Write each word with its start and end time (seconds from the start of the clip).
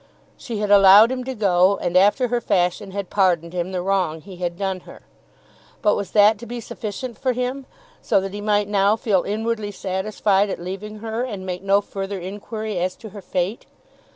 She 0.35 0.57
had 0.57 0.71
allowed 0.71 1.11
him 1.11 1.23
to 1.25 1.35
go, 1.35 1.77
and 1.77 1.95
after 1.95 2.29
her 2.29 2.41
fashion 2.41 2.89
had 2.89 3.11
pardoned 3.11 3.53
him 3.53 3.71
the 3.71 3.83
wrong 3.83 4.19
he 4.19 4.37
had 4.37 4.57
done 4.57 4.79
her. 4.79 5.03
But 5.83 5.95
was 5.95 6.09
that 6.13 6.39
to 6.39 6.47
be 6.47 6.59
sufficient 6.59 7.19
for 7.19 7.33
him, 7.33 7.67
so 8.01 8.19
that 8.19 8.33
he 8.33 8.41
might 8.41 8.67
now 8.67 8.95
feel 8.95 9.21
inwardly 9.21 9.69
satisfied 9.69 10.49
at 10.49 10.57
leaving 10.59 11.01
her, 11.05 11.21
and 11.23 11.45
make 11.45 11.61
no 11.61 11.81
further 11.81 12.17
inquiry 12.19 12.79
as 12.79 12.95
to 12.95 13.09
her 13.09 13.21
fate? 13.21 13.67